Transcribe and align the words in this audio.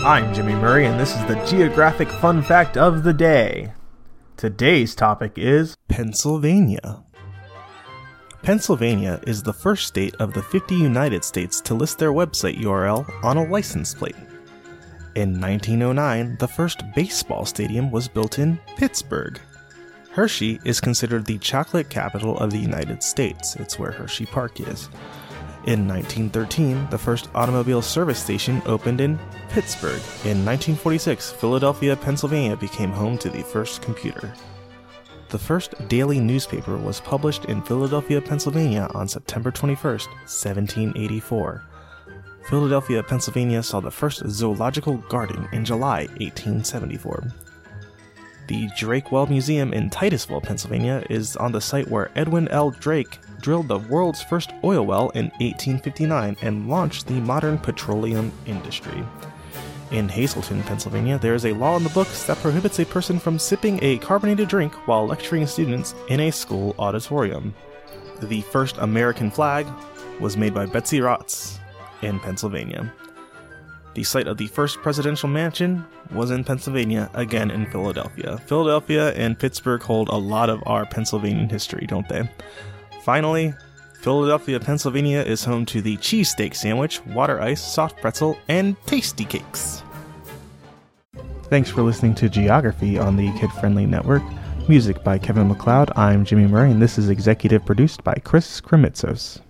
I'm 0.00 0.32
Jimmy 0.34 0.54
Murray, 0.54 0.86
and 0.86 1.00
this 1.00 1.16
is 1.16 1.24
the 1.24 1.42
Geographic 1.46 2.08
Fun 2.08 2.42
Fact 2.42 2.76
of 2.76 3.02
the 3.02 3.14
Day. 3.14 3.72
Today's 4.36 4.94
topic 4.94 5.32
is 5.36 5.76
Pennsylvania. 5.88 7.02
Pennsylvania 8.42 9.20
is 9.26 9.42
the 9.42 9.54
first 9.54 9.88
state 9.88 10.14
of 10.16 10.34
the 10.34 10.42
50 10.42 10.74
United 10.74 11.24
States 11.24 11.60
to 11.62 11.74
list 11.74 11.98
their 11.98 12.12
website 12.12 12.60
URL 12.60 13.08
on 13.24 13.38
a 13.38 13.48
license 13.48 13.94
plate. 13.94 14.14
In 15.14 15.40
1909, 15.40 16.36
the 16.38 16.46
first 16.46 16.82
baseball 16.94 17.46
stadium 17.46 17.90
was 17.90 18.06
built 18.06 18.38
in 18.38 18.60
Pittsburgh. 18.76 19.40
Hershey 20.10 20.60
is 20.64 20.78
considered 20.78 21.24
the 21.24 21.38
chocolate 21.38 21.88
capital 21.88 22.38
of 22.38 22.50
the 22.50 22.58
United 22.58 23.02
States. 23.02 23.56
It's 23.56 23.78
where 23.78 23.92
Hershey 23.92 24.26
Park 24.26 24.60
is. 24.60 24.88
In 25.66 25.88
1913, 25.88 26.90
the 26.90 26.98
first 26.98 27.28
automobile 27.34 27.82
service 27.82 28.22
station 28.22 28.62
opened 28.66 29.00
in 29.00 29.18
Pittsburgh. 29.48 30.00
In 30.22 30.44
1946, 30.44 31.32
Philadelphia, 31.32 31.96
Pennsylvania 31.96 32.56
became 32.56 32.92
home 32.92 33.18
to 33.18 33.28
the 33.28 33.42
first 33.42 33.82
computer. 33.82 34.32
The 35.30 35.38
first 35.38 35.74
daily 35.88 36.20
newspaper 36.20 36.76
was 36.76 37.00
published 37.00 37.46
in 37.46 37.62
Philadelphia, 37.62 38.20
Pennsylvania 38.20 38.88
on 38.94 39.08
September 39.08 39.50
21, 39.50 39.82
1784. 39.82 41.64
Philadelphia, 42.48 43.02
Pennsylvania 43.02 43.60
saw 43.60 43.80
the 43.80 43.90
first 43.90 44.22
zoological 44.28 44.98
garden 45.08 45.48
in 45.50 45.64
July 45.64 46.06
1874. 46.20 47.24
The 48.46 48.68
Drake 48.76 49.10
Well 49.10 49.26
Museum 49.26 49.72
in 49.72 49.90
Titusville, 49.90 50.40
Pennsylvania 50.40 51.04
is 51.10 51.36
on 51.36 51.50
the 51.50 51.60
site 51.60 51.88
where 51.88 52.12
Edwin 52.14 52.46
L. 52.48 52.70
Drake 52.70 53.18
drilled 53.40 53.66
the 53.66 53.78
world's 53.78 54.22
first 54.22 54.52
oil 54.62 54.86
well 54.86 55.10
in 55.10 55.26
1859 55.40 56.36
and 56.42 56.68
launched 56.68 57.08
the 57.08 57.20
modern 57.20 57.58
petroleum 57.58 58.30
industry. 58.46 59.04
In 59.90 60.08
Hazleton, 60.08 60.62
Pennsylvania, 60.62 61.18
there 61.18 61.34
is 61.34 61.44
a 61.44 61.54
law 61.54 61.76
in 61.76 61.82
the 61.82 61.90
books 61.90 62.24
that 62.26 62.38
prohibits 62.38 62.78
a 62.78 62.86
person 62.86 63.18
from 63.18 63.38
sipping 63.38 63.80
a 63.82 63.98
carbonated 63.98 64.48
drink 64.48 64.72
while 64.86 65.06
lecturing 65.06 65.46
students 65.46 65.96
in 66.08 66.20
a 66.20 66.30
school 66.30 66.74
auditorium. 66.78 67.52
The 68.22 68.42
first 68.42 68.76
American 68.78 69.30
flag 69.30 69.66
was 70.20 70.36
made 70.36 70.54
by 70.54 70.66
Betsy 70.66 71.00
Ross 71.00 71.58
in 72.02 72.20
Pennsylvania. 72.20 72.92
The 73.96 74.04
site 74.04 74.28
of 74.28 74.36
the 74.36 74.48
first 74.48 74.82
presidential 74.82 75.26
mansion 75.26 75.82
was 76.12 76.30
in 76.30 76.44
Pennsylvania, 76.44 77.10
again 77.14 77.50
in 77.50 77.64
Philadelphia. 77.64 78.36
Philadelphia 78.44 79.14
and 79.14 79.38
Pittsburgh 79.38 79.82
hold 79.82 80.10
a 80.10 80.14
lot 80.14 80.50
of 80.50 80.62
our 80.66 80.84
Pennsylvanian 80.84 81.48
history, 81.48 81.86
don't 81.86 82.06
they? 82.06 82.28
Finally, 83.04 83.54
Philadelphia, 84.02 84.60
Pennsylvania 84.60 85.22
is 85.22 85.46
home 85.46 85.64
to 85.64 85.80
the 85.80 85.96
cheesesteak 85.96 86.54
sandwich, 86.54 87.02
water 87.06 87.40
ice, 87.40 87.62
soft 87.62 87.98
pretzel, 88.02 88.38
and 88.48 88.76
tasty 88.84 89.24
cakes. 89.24 89.82
Thanks 91.44 91.70
for 91.70 91.80
listening 91.80 92.14
to 92.16 92.28
Geography 92.28 92.98
on 92.98 93.16
the 93.16 93.32
Kid 93.38 93.50
Friendly 93.52 93.86
Network. 93.86 94.22
Music 94.68 95.02
by 95.04 95.16
Kevin 95.16 95.48
MacLeod. 95.48 95.90
I'm 95.96 96.26
Jimmy 96.26 96.46
Murray, 96.46 96.70
and 96.70 96.82
this 96.82 96.98
is 96.98 97.08
executive 97.08 97.64
produced 97.64 98.04
by 98.04 98.16
Chris 98.22 98.60
Kremitzos. 98.60 99.40